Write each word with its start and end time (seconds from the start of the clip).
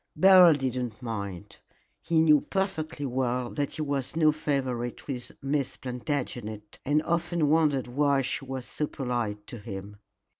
Beryl 0.15 0.53
did 0.53 0.75
not 0.75 0.99
mind. 1.03 1.59
He 2.01 2.19
knew 2.21 2.41
perfectly 2.41 3.05
well 3.05 3.51
that 3.51 3.73
he 3.73 3.83
was 3.83 4.15
no 4.15 4.31
favorite 4.31 5.05
with 5.05 5.31
Miss 5.43 5.77
Plantagenet, 5.77 6.79
and 6.83 7.03
often 7.03 7.49
wondered 7.49 7.85
why 7.87 8.23
she 8.23 8.43
was 8.43 8.65
so 8.65 8.87
polite 8.87 9.45
to 9.45 9.59
him. 9.59 9.97